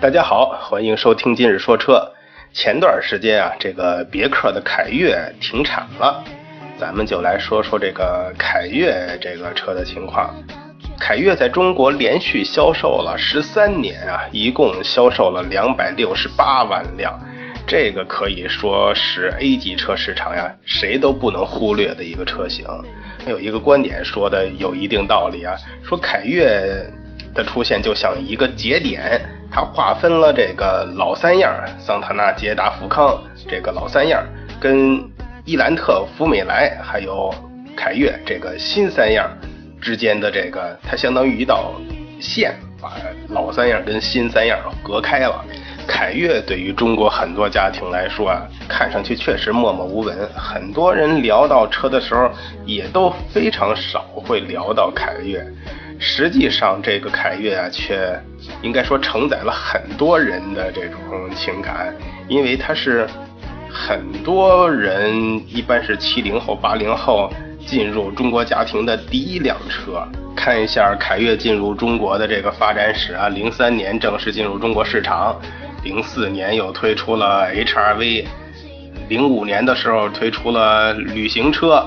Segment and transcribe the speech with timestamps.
[0.00, 2.10] 大家好，欢迎收听今日说车。
[2.54, 6.24] 前段时间啊，这个别克的凯越停产了，
[6.78, 10.34] 咱们就来说说这个凯越这个车的情况。
[10.98, 17.20] 凯越在中国连续销售了十三年啊，一共销售了两百六十八万辆，
[17.66, 22.66] 这个可以说是 A 级车市场呀，谁都不能忽略的一个车型。
[23.26, 25.54] 有一个观点说的有一定道理啊，
[25.84, 26.90] 说凯越
[27.34, 29.20] 的出现就像一个节点。
[29.50, 34.24] 它划分了这个老三样，桑塔纳、捷达、福康这个老三样，
[34.60, 35.02] 跟
[35.44, 37.34] 伊兰特、福美来还有
[37.76, 39.28] 凯越这个新三样
[39.80, 41.74] 之间的这个，它相当于一道
[42.20, 42.92] 线，把
[43.28, 45.44] 老三样跟新三样隔开了。
[45.88, 52.30] 凯越对于中国很多家庭来说啊，看上去确实默默无闻，很多人聊到车的时候，
[52.64, 55.44] 也都非常少会聊到凯越。
[56.02, 58.18] 实际上，这个凯越啊，却
[58.62, 60.98] 应该说承载了很多人的这种
[61.36, 61.94] 情感，
[62.26, 63.06] 因为它是
[63.70, 65.14] 很多人
[65.46, 67.30] 一般是七零后、八零后
[67.66, 70.02] 进入中国家庭的第一辆车。
[70.34, 75.38] 看一下凯越进入中国的这个发展史啊，零三年正式进入中国市场，
[75.84, 78.26] 零四年又推出了 HR-V，
[79.10, 81.86] 零五年的时候推出了旅行车。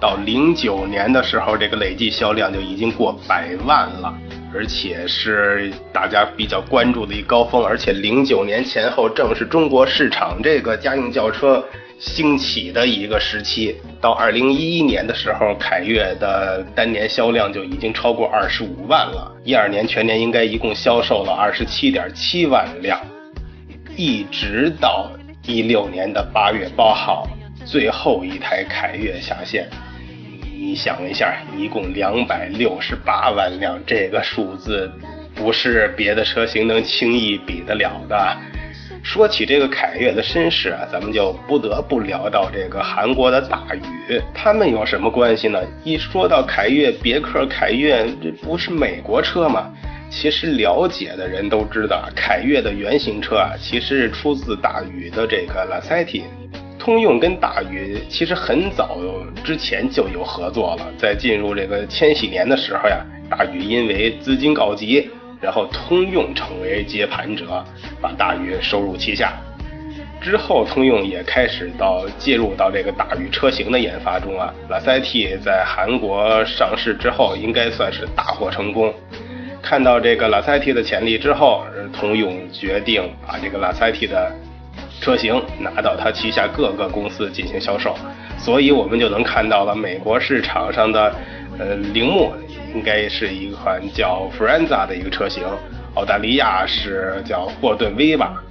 [0.00, 4.14] 到零九年的时候，这个累计销量就已经过百万了，
[4.54, 7.64] 而且是大家比较关注的一高峰。
[7.64, 11.64] 而且零九年前后正是中国市场这个家用轿车
[11.98, 13.76] 兴起的一个时期。
[14.00, 19.34] 到二零一一年的时候，凯越的单年销量就已经超过二十五万了。
[19.42, 23.00] 一二年全年应该一共销售了二十七点七万辆，
[23.96, 25.10] 一直到
[25.44, 27.26] 一六年的八月八号，
[27.64, 29.68] 最后一台凯越下线。
[30.60, 34.90] 你想一下，一共两百六十八万辆，这个数字
[35.32, 38.36] 不是别的车型能轻易比得了的。
[39.04, 43.62] 说起这个凯越的身世啊，咱们就不得不聊到这个韩国的大
[44.08, 45.62] 宇，他们有什么关系呢？
[45.84, 49.72] 一说到凯越，别克凯越，这不是美国车吗？
[50.10, 56.24] 其实了解的人都知道，凯越的原型车啊，其实是出自大宇的这个拉塞蒂。
[56.88, 58.98] 通用跟大宇其实很早
[59.44, 67.62] 之前就有合作了，在进入这个千禧年的时候呀，大宇因为资金告急，然后通用成为接盘者，
[68.00, 69.34] 把大宇收入旗下。
[70.18, 74.50] 之后，通用也开始到介入到这个大宇车型的研发中啊。
[74.70, 78.94] 拉塞蒂在韩国上市之后，应该算是大获成功。
[79.60, 84.32] 看到这个拉塞蒂的潜力之后，通用决定把这个拉塞蒂的。
[85.00, 87.94] 车型拿到它旗下各个公司进行销售，
[88.36, 91.14] 所以我们就能看到了美国市场上的，
[91.58, 92.32] 呃，铃木
[92.74, 95.44] 应该是一款叫 Frenza 的一个车型，
[95.94, 98.42] 澳大利亚是叫霍顿 V 吧，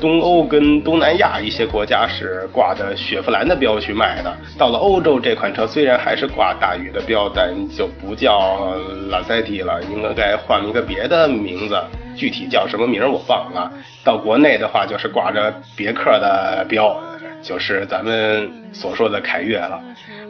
[0.00, 4.36] 东欧跟东南亚一些国家是挂着雪佛兰的标去卖的。
[4.58, 8.74] 到了欧洲，这款车虽然还是挂大宇的标，但就不叫
[9.08, 11.80] 拉塞蒂了，应该换一个别的名字。
[12.14, 13.70] 具体叫什么名我忘了。
[14.04, 17.00] 到国内的话，就是挂着别克的标，
[17.42, 19.80] 就是咱们所说的凯越了。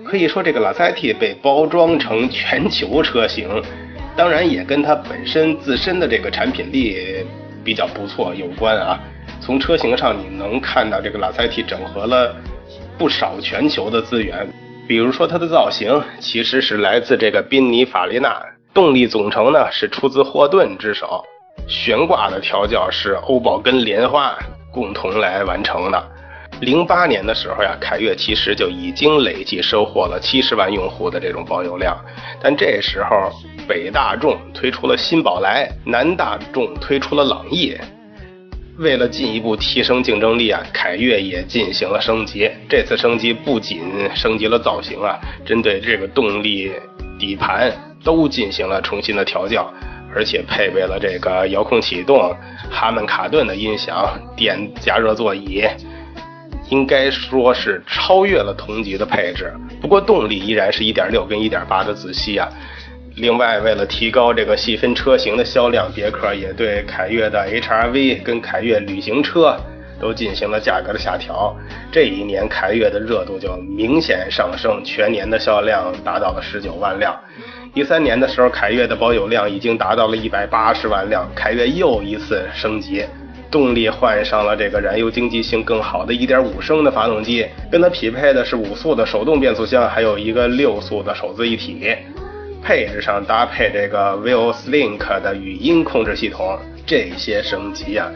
[0.05, 3.49] 可以说，这个拉塞蒂被包装成全球车型，
[4.17, 7.25] 当然也跟它本身自身的这个产品力
[7.65, 8.99] 比较不错有关啊。
[9.41, 12.35] 从车型上你能看到，这个拉塞蒂整合了
[12.99, 14.47] 不少全球的资源，
[14.87, 18.41] 比如说它的造型其实是来自这个宾尼法利纳，
[18.75, 21.25] 动力总成呢是出自霍顿之手。
[21.67, 24.37] 悬挂的调教是欧宝跟莲花
[24.71, 26.03] 共同来完成的。
[26.61, 31.97] 零八年的时候呀，凯越其实就已经累计收获了七十万用户的这种保有量。
[32.41, 33.33] 但这时候，
[33.67, 37.77] 北大众推出了新宝来，南大众推出了朗逸。
[38.79, 42.51] 为了进一步提升竞争力啊，凯越也进行了升级。
[42.69, 43.83] 这次升级不仅
[44.15, 46.73] 升级了造型啊，针对这个动力、
[47.19, 47.73] 底盘
[48.05, 49.69] 都进行了重新的调教。
[50.15, 52.35] 而且配备了这个遥控启动、
[52.71, 55.65] 哈曼卡顿的音响、电加热座椅，
[56.69, 59.53] 应该说是超越了同级的配置。
[59.81, 62.49] 不过动力依然是一点六跟一点八的自吸啊。
[63.17, 69.55] 另外，为了提高这个细分车型的销量，别克也对凯越的 HR-V 跟凯越旅行车
[70.01, 71.55] 都进行了价格的下调。
[71.91, 77.15] 这一年，凯越的热度就明显上升，全年的销量达到了十九万辆。
[77.75, 83.03] 一三年的时候，凯越的保有量已经达到了一百八十万辆，凯越又一次升级，
[83.51, 91.97] 动力换上了这个燃油经济性更好的1.5升的发动机，跟它匹配的是五速的手动变速箱，还有一个六速的手自一体。
[92.63, 98.07] 配置上搭配这个 Vios Link 的语音控制系统，这些升级啊，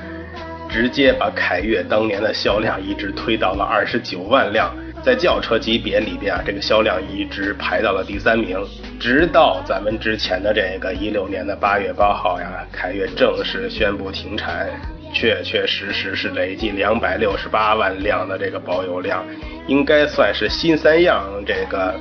[0.68, 4.70] 直接把凯越当年的销量一直推到了二十九万辆，
[5.02, 8.56] 在轿车级别里边啊，这个销量一直排到了第三名，
[8.98, 14.68] 直到咱们之前的这个一六年的八月八号呀，凯越正式宣布停产，
[15.12, 19.24] 确确实实是累计两百六十八万辆的这个保有量，
[19.66, 21.94] 应该算是新三样这个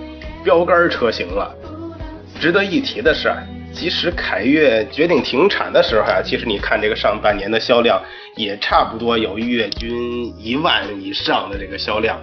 [0.44, 1.53] 标杆车型了。
[2.39, 3.31] 值得一提的是，
[3.74, 8.01] 即使凯越决定停产的时候呀，其实你看这个上半年的销量
[8.36, 12.19] 也差不多有月均一万以上的这个销量，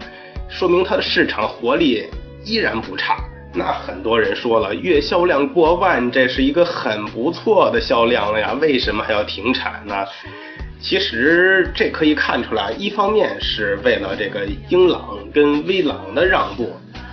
[0.48, 2.08] 说明它的市场活力
[2.44, 3.16] 依然不差。
[3.54, 10.06] 那很多人说了，月销量过万，这是一个很不错的销量了呀，为什么还要停产呢？
[10.80, 16.72] 其实这可以看出来，一方面是为了这个英朗跟威朗的让步，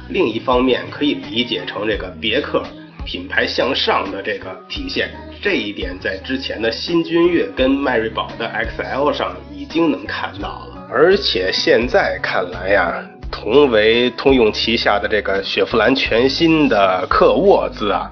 [0.10, 2.64] 另一方面可以理解成这个别克。
[3.06, 5.10] 品牌向上的这个体现，
[5.42, 8.48] 这一点在之前的新君越跟迈锐宝的
[8.78, 10.88] XL 上已经能看到了。
[10.92, 18.12] 而且现在看来呀，同为通用旗下的这个雪佛兰全新的克沃兹啊，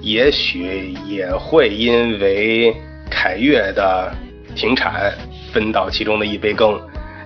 [0.00, 2.74] 也许也会因为
[3.10, 4.12] 凯越的
[4.54, 5.12] 停产
[5.52, 6.80] 分到其中的一杯羹。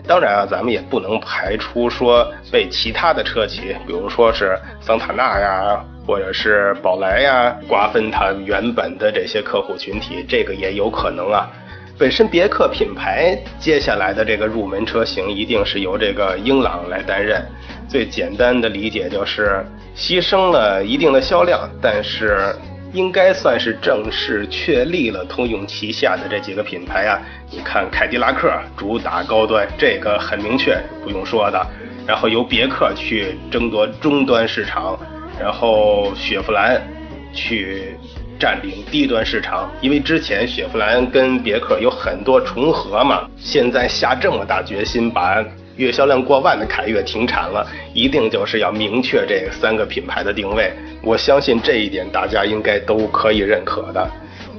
[0.06, 5.84] 当然啊，咱们也不能排除说被其他的车企，比如说是桑塔纳呀。
[6.06, 11.48] 或者是宝来呀，瓜分它原本的这些客户群体，这个也有可能啊。
[12.00, 17.44] 本身别克品牌接下来的这个入门车型，一定是由这个英朗来担任。
[17.86, 19.62] 最简单的理解就是，
[19.94, 22.56] 牺牲了一定的销量，但是
[22.94, 27.20] 应该算是正式确立了通用旗下的这几个品牌啊。
[27.50, 31.66] 你看凯迪拉克主打高端，这个很明确，不用说的。
[32.06, 34.98] 然后由别克去争夺中端市场。
[35.38, 36.80] 然后雪佛兰
[37.34, 37.94] 去
[38.40, 43.28] 占领低端市场，因为之前雪佛兰跟别克有很多重合嘛。
[43.36, 45.44] 现在下这么大决心把
[45.76, 50.72] 月销量过万的凯越停产了，一定就是要明确这三个品牌的定位。
[51.02, 54.10] 我相信这一点大家应该都可以认可的。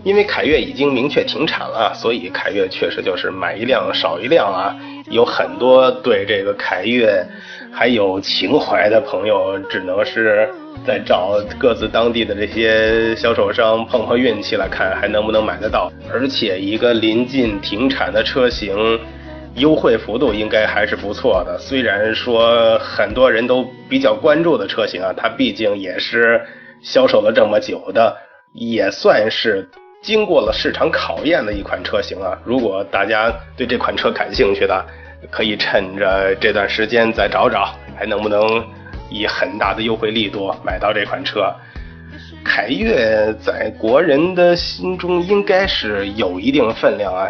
[0.04, 4.76] 因为凯越已经明确停产了，所以凯越确实就是买一辆少一辆啊。
[5.10, 7.24] 有很多对这个凯越
[7.72, 10.48] 还有情怀的朋友，只能是。
[10.86, 15.92] 再找各自当地的这些销售商碰碰运气来，看还能不能买得到。
[16.12, 19.00] 而且一个临近停产的车型，
[19.56, 21.58] 优惠幅度应该还是不错的。
[21.60, 26.42] 虽然说很多人都比较关注的车型啊，它毕竟也是
[26.82, 28.18] 销售了这么久的，
[28.54, 29.70] 也算是
[30.02, 32.36] 经过了市场考验的一款车型啊。
[32.44, 34.84] 如果大家对这款车感兴趣的，
[35.30, 38.64] 可以趁着这段时间再找找，还能不能。
[39.12, 41.54] 以很大的优惠力度买到这款车，
[42.44, 47.28] 凯越在国人的心中应该是有一定分量啊，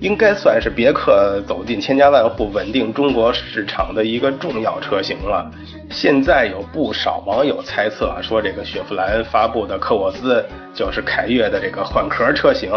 [0.00, 5.50] 应该算是别克走进千家万户、稳定中国市场的一个重要车型了。
[5.90, 12.70] 现在有不少网友猜测啊说，这个雪佛兰发布的科沃兹就是凯越的这个换壳车型。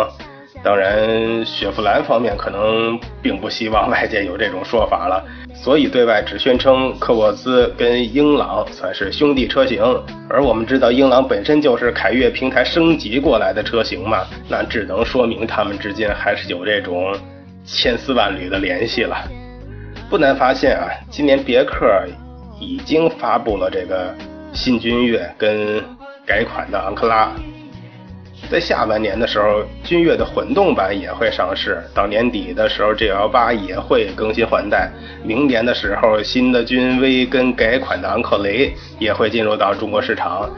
[0.61, 5.23] 当然，雪佛兰方面可能并不希望外界有这种说法了。
[5.53, 9.81] 所以对外只宣称科沃兹跟英朗算是兄弟车型，
[10.29, 17.15] 而我们知道英朗本身就是凯越平台升级过来的车型嘛，那只能说明他们之间还是有这种
[17.65, 19.15] 千丝万缕的联系了。
[20.09, 21.85] 不难发现啊，今年别克
[22.59, 24.13] 已经发布了这个
[24.53, 25.81] 新君越跟
[26.25, 27.31] 改款的昂克拉。
[28.49, 31.81] 在下半年的时候，君越的混动版也会上市。
[31.93, 34.89] 到年底的时候，GL 八也会更新换代。
[35.23, 40.49] 明年的时候，新的君威跟改款的昂克雷也会进入到中国市场。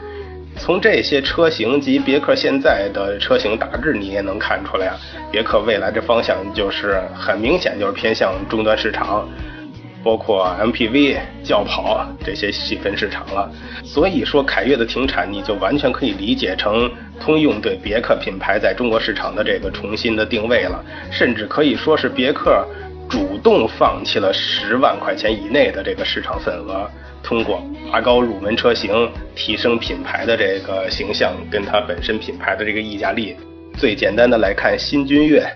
[0.56, 4.96] 从这些车型及别克现在的车型大致，你也能看出来啊，
[5.30, 9.26] 别克未来的方向就是很明显，就是偏向终端市场。
[10.04, 13.50] 包括 MPV、轿跑这些细分市场了，
[13.84, 16.90] 所以说凯越的停产，你就完全可以理解成
[17.20, 22.66] 通用对别克品牌在中国市场的这个重新的定位了，甚至可以说是别克
[23.08, 26.90] 主动放弃了十万块钱以内的这个市场份额，
[27.22, 33.36] 通过拔高入门车型，提升品牌的这个形象，跟它本身品牌的这个溢价力。
[33.78, 35.46] 最简单的来看，新君越。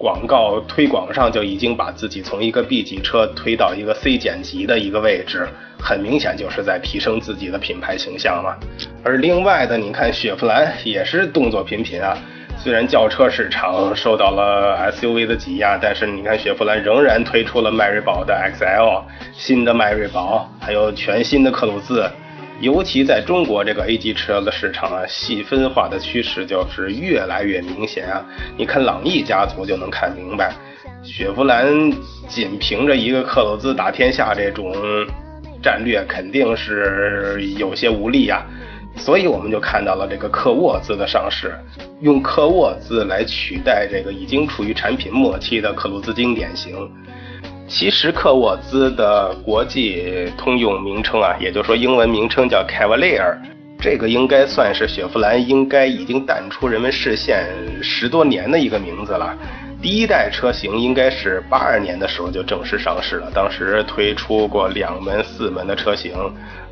[0.00, 5.46] 广告推广上就已经把自己从一个 B 级车推到一个 C 减级的一个位置，
[5.78, 8.56] 很明显就是在提升自己的品牌形象嘛。
[9.04, 12.16] 而另外的，你看雪佛兰也是动作频频啊，
[12.56, 19.02] 虽然轿车市场受到了 SUV 的挤压，但是你看雪佛兰仍然推出了迈锐宝的 XL，
[19.34, 22.10] 新的迈锐宝，还有全新的克鲁兹。
[22.60, 28.22] 尤其在中国这个 A 级车的市场啊，细分化的趋势就是越来越明显啊。
[28.56, 30.54] 你看朗逸家族就能看明白，
[31.02, 31.66] 雪佛兰
[32.28, 34.74] 仅凭着一个克鲁兹打天下这种
[35.62, 38.44] 战略，肯定是有些无力啊。
[38.94, 41.54] 所以我们就看到了这个科沃兹的上市，
[42.00, 46.76] 用科沃兹来取代这个已经处于产品末期的克鲁兹经典型。
[47.70, 53.36] 其实科沃兹的国际通用名称啊，也就是说英文名称叫 Cavalier，
[53.78, 57.46] 这个应该算是雪佛兰应该已经淡出人们视线
[57.80, 59.38] 十多年的一个名字了。
[59.80, 66.12] 第一代车型应该是八二年的时候就正式上市了，当时推出过两门、四门的车型，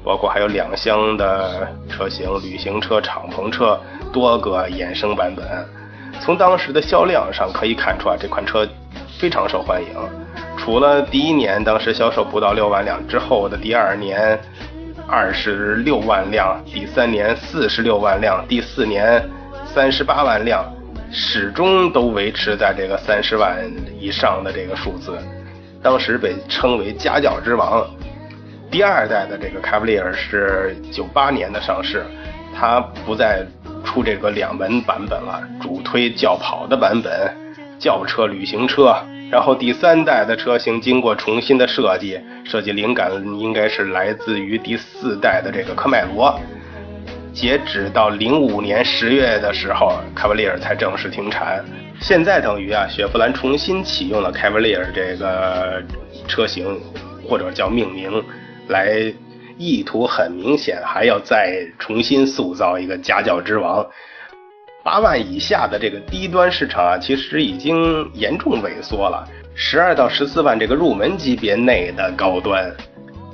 [0.03, 3.81] 包括还有两厢的车型、旅行车、敞篷车
[4.13, 5.47] 多个衍生版本。
[6.21, 8.69] 从当时的销量上可以看出啊，这款车
[9.17, 9.89] 非常受欢迎。
[10.59, 14.39] 除了第一年当时销售不到六万辆之后的第二年
[15.07, 19.25] 二十六万辆，第三年四十六万辆，第四年
[19.65, 20.63] 三十八万辆，
[21.11, 23.57] 始终都维持在这个三十万
[23.99, 25.17] 以上的这个数字。
[25.83, 27.87] 当时被称为家轿之王。
[28.71, 32.05] 第二代的这个凯布利尔是九八年的上市，
[32.55, 33.47] 它不再
[33.85, 37.35] 出这个两门版本了，主推轿跑的版本，
[37.79, 38.95] 轿车、旅行车。
[39.31, 46.39] 然后第三代的车型经过重新的设计，设计灵感应该是来自于第四代的这个科迈罗。
[47.33, 51.63] 截止到零五年十月的时候，凯布利尔才正式停产。
[52.01, 55.83] 现在等于啊，雪佛兰重新启用了凯文利尔这个
[56.27, 56.81] 车型，
[57.29, 58.11] 或者叫命名，
[58.69, 59.13] 来
[59.59, 63.87] 意图很明显，还要再重新塑造一个家轿之王。
[64.85, 69.29] 八万以下的这个低端市场啊，其实已经严重萎缩了。
[69.55, 72.73] 十二到十四万这个入门级别内的高端，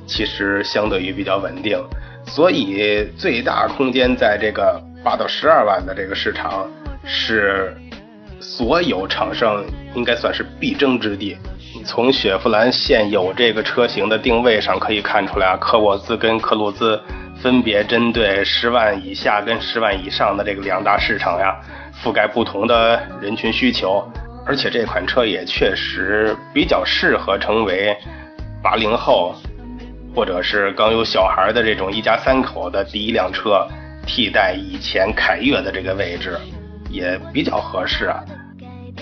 [0.06, 1.78] 其实相对于比较稳定，
[2.26, 6.66] 所以最大空间在这个八到十二万的这个市场，
[7.04, 7.76] 是
[8.40, 9.62] 所有厂商
[9.94, 11.36] 应该算是必争之地。
[11.84, 16.98] 从雪佛兰现有这个车型的定位上可以看出来啊，科沃兹跟科鲁兹。
[17.44, 21.54] 分别针对十万以下跟十万以上的这个两大市场呀，
[22.02, 24.02] 覆盖不同的人群需求，
[24.46, 27.94] 而且这款车也确实比较适合成为
[28.62, 29.34] 八零后
[30.16, 33.68] 或者是刚有小孩的这种一家三口的第一辆车，
[34.06, 36.38] 替代以前凯越的这个位置，
[36.88, 38.24] 也比较合适啊。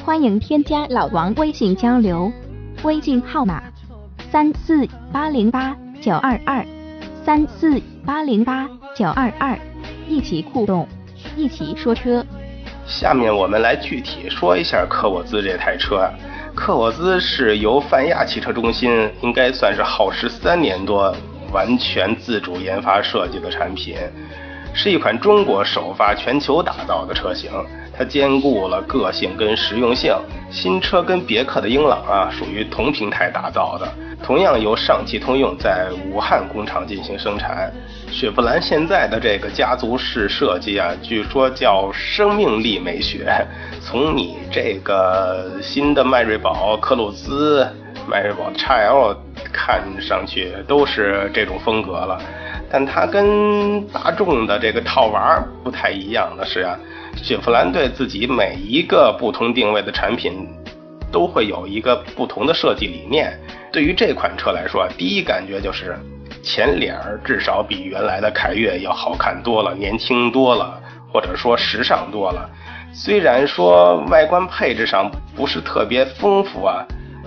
[0.05, 2.33] 欢迎添加老王微信交流，
[2.83, 3.63] 微信号码
[4.33, 6.67] 三四八零八九二二
[7.25, 7.81] 三四。
[8.05, 9.57] 八零八九二二，
[10.09, 10.89] 一起互动，
[11.37, 12.27] 一起说车。
[12.85, 16.11] 下面我们来具体说一下科沃兹这台车。
[16.53, 21.15] 科沃兹是由泛亚汽车中心应该算是耗时三年多，
[21.53, 23.97] 完全自主研发设计的产品，
[24.75, 27.53] 是一款中国首发、全球打造的车型。
[28.05, 30.15] 兼顾了个性跟实用性。
[30.51, 33.89] 新车跟别克的英朗啊，属于同平台打造的。
[34.23, 37.73] 同样由上汽通用在武汉工厂进行生产。
[38.09, 43.35] 雪佛兰现在的这个家族式设计啊，据说叫生命力美学。
[43.81, 47.67] 从你这个新的迈锐宝、克鲁兹、
[48.07, 49.17] 迈锐宝 XL
[49.53, 52.21] 看上去都是这种风格了，
[52.71, 56.79] 但它跟大众的这个套娃不太一样的是啊，
[57.17, 60.49] 雪佛兰对自己每一个不同定位的产品，
[61.11, 63.39] 都会有一个不同的设计理念。
[63.73, 65.97] 对于这款车来说，第一感觉就是
[66.43, 70.81] 前脸儿至少比原来的凯越要好看多了，年轻多了，
[71.13, 72.51] 或者说时尚多了。
[72.93, 76.85] 虽然说外观配置上不是特别丰富啊，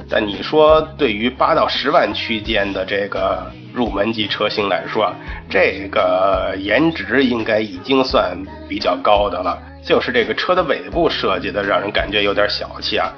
[0.09, 5.13] 但你说对于八到十万区间的这个入门级车型来说，
[5.49, 8.37] 这个颜值应该已经算
[8.69, 9.57] 比较高的了。
[9.83, 13.11] 就是这个车的尾部设计的让人感觉有点小气啊。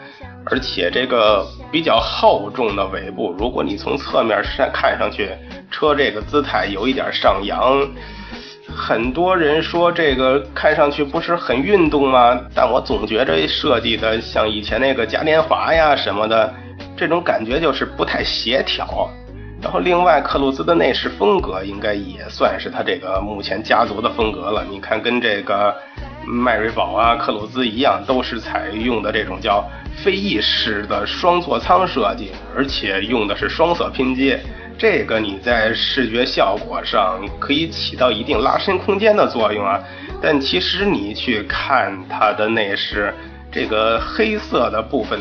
[0.49, 5.29] 而且这个比较厚重的尾部，如果你从侧面上看上去，
[5.69, 7.85] 车这个姿态有一点上扬，
[8.73, 12.39] 很多人说这个看上去不是很运动吗？
[12.55, 16.53] 但我总觉着设计的像以前那个嘉年华呀什么的，
[16.97, 19.09] 这种感觉就是不太协调。
[19.61, 24.65] 然后另外克鲁兹的内饰风格应该也算是它这个目前家族的风格了。
[24.69, 25.75] 你看跟这个
[26.25, 34.39] 迈锐宝啊、克鲁兹一样，都是采用的这种叫飞翼式的双座舱设计，而且用的是双色拼接。
[34.77, 39.79] 这个你在视觉效果上可以起到一定拉伸空间的作用啊。
[40.21, 43.11] 但其实你去看它的内饰，
[43.51, 45.19] 这个黑色的部分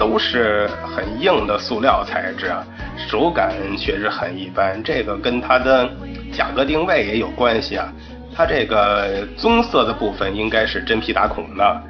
[0.00, 0.66] 都是
[0.96, 2.64] 很硬的塑料材质啊，
[2.96, 4.82] 手感确实很一般。
[4.82, 5.86] 这个跟它的
[6.32, 7.92] 价格定位也有关系啊。
[8.34, 11.82] 它这个棕色的部分应该是真皮打孔的，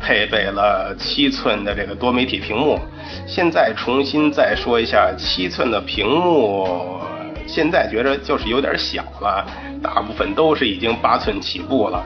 [0.00, 2.76] 配备了七寸的这个多媒体屏幕。
[3.28, 7.00] 现在重新再说一下，七寸的屏幕，
[7.46, 9.46] 现在觉着就是有点小了。
[9.80, 12.04] 大部分都是已经八寸起步了，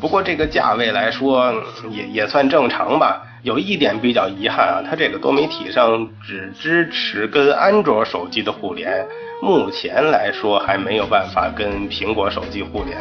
[0.00, 1.52] 不过这个价位来说
[1.90, 3.20] 也也算正常吧。
[3.44, 9.06] 有一点比较遗憾啊，它这个多媒体上只支持跟安卓手机的互联，
[9.42, 12.96] 目前来说还没有办法跟苹果手机互联。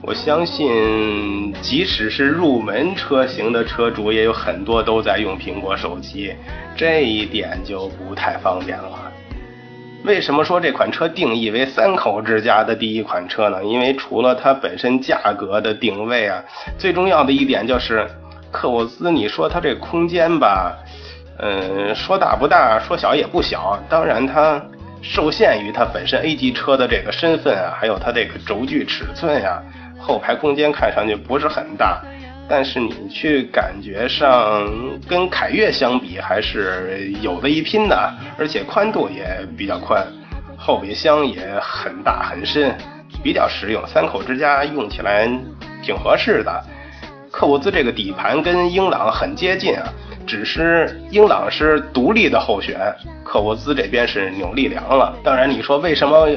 [0.00, 6.32] 我相信，即使是入门车型的车主，也有很多都在用苹果手机，
[6.76, 9.10] 这一点就不太方便了。
[10.04, 13.64] 为什么说这款车定义为三口之家的第一款车呢？
[13.64, 16.44] 因为除了它本身价格的定位啊，
[16.78, 18.06] 最重要的一点就是
[18.54, 19.10] 科沃兹。
[19.10, 20.78] 你说它这空间吧，
[21.40, 23.76] 嗯，说大不大，说小也不小。
[23.88, 24.62] 当然它
[25.02, 29.60] 受限于它本身 A 级车的这个身份啊，还有它这个轴距尺寸呀，
[29.98, 32.00] 后排空间看上去不是很大。
[32.46, 34.70] 但是你去感觉上
[35.08, 39.24] 跟凯越相比还是有的一拼的，而且宽度也
[39.56, 40.06] 比较宽，
[40.56, 42.76] 后备箱也很大很深，
[43.22, 45.26] 比较实用，三口之家用起来
[45.82, 46.62] 挺合适的。
[47.36, 49.82] 科沃兹这个底盘跟英朗很接近啊，
[50.24, 52.78] 只是英朗是独立的后悬，
[53.24, 55.12] 科沃兹这边是扭力梁了。
[55.24, 56.28] 当然你说为什么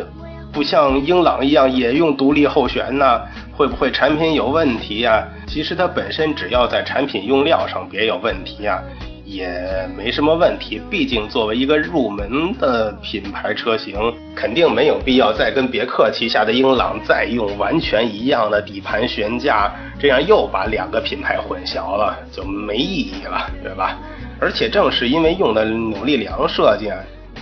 [0.51, 3.21] 不像英朗一样也用独立后悬呢？
[3.55, 5.23] 会不会产品有问题呀？
[5.45, 8.81] 其实它本身只要在产品用料上别有问题呀，
[9.27, 10.81] 也没什么问题。
[10.89, 13.93] 毕竟作为一个入门的品牌车型，
[14.33, 23.99] 肯定没有必要再跟别克旗下的英朗再用完全一样的底盘悬架，这样又把两个品牌混淆了，就没意义了，对吧？
[24.39, 26.89] 而且正是因为用的扭力梁设计，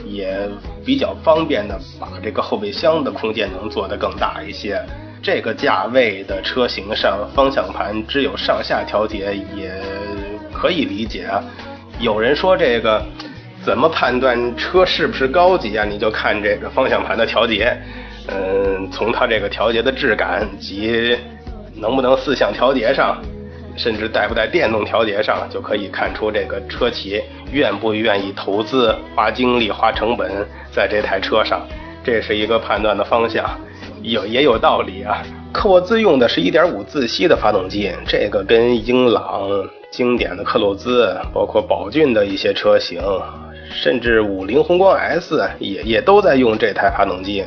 [0.07, 0.49] 也
[0.83, 4.81] 比较方便的把这个后备箱的空间能做得更大一些。
[5.21, 9.71] 这个价位的车型上，方向盘只有上下调节也
[10.53, 11.43] 可以理解啊。
[11.99, 13.03] 有人说这个
[13.63, 15.85] 怎么判断车是不是高级啊？
[15.85, 17.75] 你就看这个方向盘的调节，
[18.27, 21.17] 嗯，从它这个调节的质感及
[21.75, 23.17] 能不能四向调节上，
[23.75, 31.65] 甚至带不带电动调节上，就可以看出这个车企愿不愿意投资、花精力、花成本在这台车上，
[32.03, 33.43] 这是一个判断的方向。
[34.01, 35.23] 有也有道理啊，
[35.55, 39.47] 科沃兹用的是一点五自吸的发动机，这个跟英朗
[39.89, 43.01] 经典的克鲁兹，包括宝骏的一些车型，
[43.71, 47.45] 甚至五菱宏光 S 也也都在用这台发动机。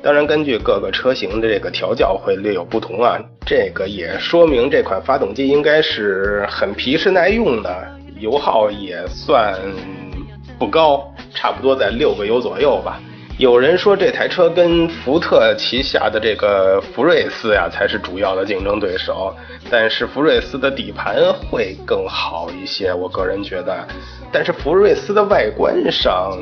[0.00, 7.86] 当然，根据各个车型的这个调教会略有不同啊，这个也说明这款发动机应该是很皮实耐用的，
[8.20, 9.58] 油耗也算
[10.56, 13.00] 不高，差不多在六个油左右吧。
[13.40, 19.34] 有人说这台车跟福特旗下的这个福睿斯呀才是主要的竞争对手，
[19.70, 21.16] 但是福睿斯的底盘
[21.50, 23.74] 会更好一些，我个人觉得。
[24.30, 26.36] 但是福睿斯的外观上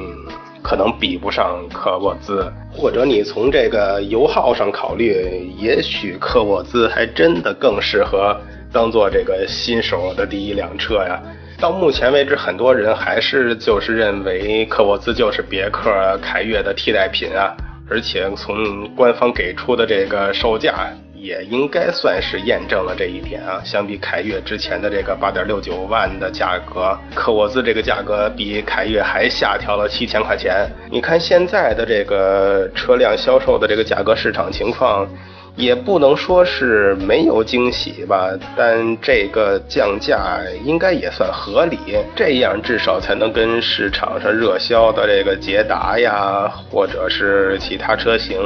[0.60, 8.36] 可能比不上科沃兹，或者你从这个油耗上考虑，也许科沃兹还真的更适合
[8.72, 11.22] 当做这个新手的第一辆车呀。
[11.60, 15.90] 到目前为止，很多人还是就是认为科沃兹就是别克
[16.22, 17.52] 凯越的替代品啊，
[17.90, 23.60] 而且从官方给出的这个售价，也应该算是验证了这一点啊。
[23.64, 30.64] 相比凯越之前的这个八点六九万的价格，科沃兹这个价格比凯越还下调了七千块钱。
[30.88, 35.08] 你看现在的这个车辆销售的这个价格市场情况。
[35.58, 41.76] 也不能说是没有惊喜吧，但这个降价应该也算合理，
[42.14, 48.38] 这样至少才能跟市场上热销的这个捷达呀，或者是其他车型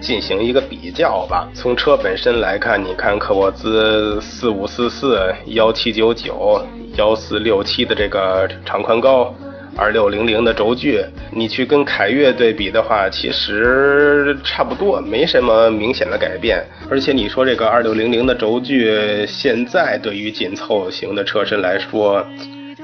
[0.00, 1.48] 进行一个比较吧。
[1.52, 6.64] 从车本身来看，你看科沃兹四五四四、幺七九九、
[6.96, 9.34] 幺四六七的这个长宽高。
[9.76, 16.64] 二六零零的轴距，你去跟凯越对比的话，其实差不多，没什么明显的改变。
[16.90, 22.26] 而且你说这个二六零零的轴距，现在对于紧凑型的车身来说，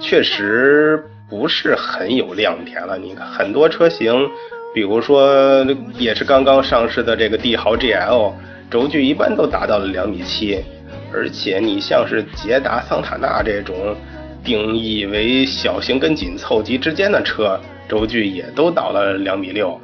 [0.01, 2.99] 确实不是很有亮点了。
[2.99, 4.29] 你看很多车型
[4.75, 5.65] 比如说
[5.99, 8.33] 也是刚刚上市的这个帝豪 GL，
[8.71, 10.63] 轴距一般都达到了两米七，
[11.13, 13.97] 而且你像是捷达、桑塔纳这种
[14.45, 19.81] 定义为小型跟紧凑级之间的车，轴距也都到了两米六。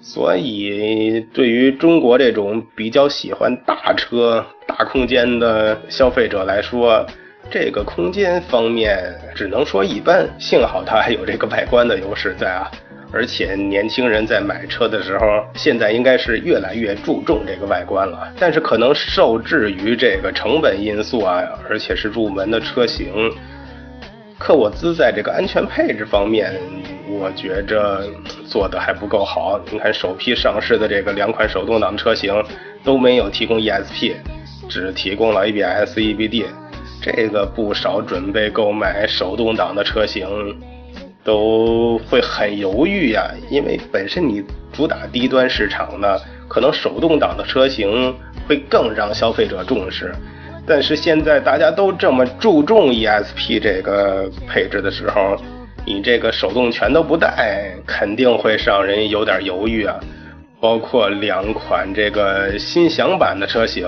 [0.00, 7.06] 所以，对于中国这种比较喜欢大车、大空间的消费者来说，
[7.50, 10.28] 这个空间方面只能说一般。
[10.38, 12.70] 幸好它还有这个外观的优势在啊！
[13.12, 18.30] 而且年轻人在买车的时候，现在应该是越来越注重这个外观了。
[18.38, 23.30] 但是可能受制于这个成本因素啊，而且是入门的车型。
[24.38, 26.52] 科沃兹在这个安全配置方面，
[27.08, 28.04] 我觉着
[28.46, 29.60] 做的还不够好。
[29.70, 32.34] 你看首批上市的这个两款手动挡车型
[32.82, 34.14] 都没有提供 ESP，
[34.68, 36.46] 只提供了 ABS、EBD。
[37.00, 40.26] 这个不少准备购买手动挡的车型
[41.22, 44.42] 都会很犹豫呀，因为本身你
[44.72, 46.18] 主打低端市场呢，
[46.48, 48.14] 可能手动挡的车型
[48.48, 50.14] 会更让消费者重视。
[50.66, 55.36] 但是现在大家都这么注重 ESP 这个配置的时候，
[55.86, 60.00] 你这个手动全都不带，肯定会让人有点犹豫啊。
[60.60, 63.86] 包括两款这个新享版的车型，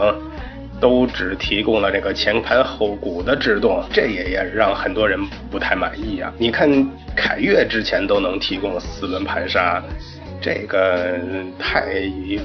[0.78, 5.18] 都只提供了这个前盘后鼓的制动，这也也让很多人
[5.50, 6.30] 不太满意啊。
[6.36, 6.68] 你看
[7.16, 9.82] 凯越之前都能提供四轮盘刹。
[10.46, 11.18] 这个
[11.58, 11.92] 太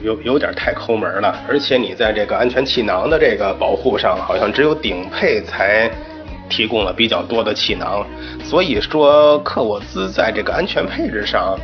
[0.02, 5.88] 有有点太抠门了，而且你在这个安全气囊的这个保护上，好像只有顶配才
[6.50, 8.04] 提供了比较多的气囊，
[8.44, 11.56] 所以说科沃兹在这个安全配置上。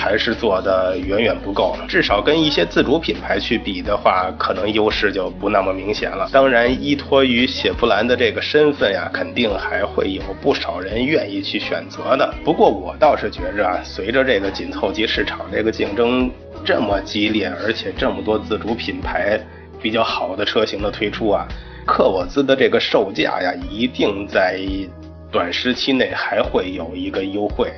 [0.00, 6.26] 还是做的远远不够，至少跟一些自主品牌去比的话，可能优势就不那么明显了。
[6.32, 12.34] 当然，依托于雪佛兰的这个身份呀，肯定还会有不少人愿意去选择的。
[12.42, 16.30] 不过我倒是觉着啊，随着这个紧凑级市场这个竞争
[16.64, 19.38] 这么激烈，而且这么多自主品牌
[19.82, 21.46] 比较好的车型的推出啊，
[21.86, 24.58] 科沃兹的这个售价呀，一定在
[25.30, 27.70] 短时期内还会有一个优惠。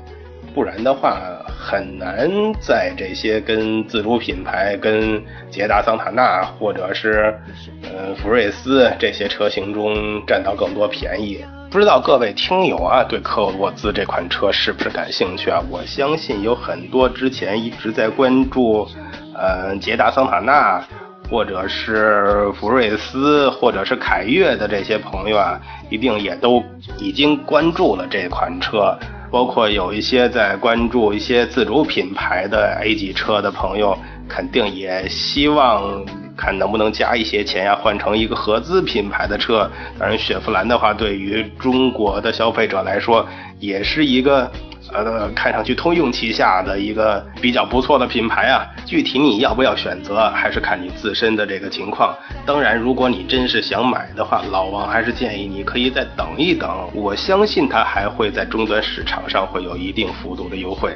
[0.55, 2.29] 不然的话，很难
[2.61, 7.35] 在这些跟自主品牌、跟捷达、桑塔纳或者是
[7.83, 11.43] 呃福睿斯这些车型中占到更多便宜。
[11.71, 15.59] 不知道各位听友啊，对科沃兹这款车是不是感兴趣啊？
[15.71, 18.87] 我相信有很多之前一直在关注
[19.35, 20.85] 呃捷达、桑塔纳，
[21.31, 26.63] 或者是福睿斯，或者是凯越的这些朋友啊，一定也都
[26.99, 28.95] 已经关注了这款车。
[29.33, 33.97] 包括有一些在关注一些自主品牌的 A 级车的朋友，
[34.29, 36.05] 肯定也希望
[36.37, 39.71] 看能不能加一些钱呀，换成一个合资品牌的车。
[39.99, 43.27] 当然，雪佛兰的话，对于中国的消费者来说，
[43.59, 44.51] 也是一个。
[44.93, 52.15] 呃，看上去通用旗下的一个比较不错的品牌啊，具体你要不要选择，还是看你自身的这个情况。
[52.45, 56.69] 当然，如果你真是想买的话，老王还是建议你可以再等一等。
[56.93, 60.95] 我相信它还会在终端市场上会有一定幅度的优惠。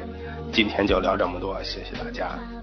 [0.51, 2.56] 今天就聊这么多，谢谢大家。